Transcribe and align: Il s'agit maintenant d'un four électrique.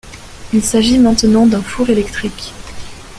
Il 0.51 0.63
s'agit 0.63 0.97
maintenant 0.97 1.45
d'un 1.45 1.61
four 1.61 1.91
électrique. 1.91 2.53